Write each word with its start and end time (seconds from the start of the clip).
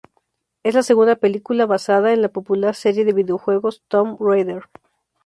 Es 0.63 0.73
la 0.73 0.81
segunda 0.81 1.15
película 1.15 1.67
basada 1.67 2.11
en 2.11 2.23
la 2.23 2.29
popular 2.29 2.73
serie 2.73 3.05
de 3.05 3.13
videojuegos 3.13 3.83
Tomb 3.87 4.17
Raider. 4.19 4.63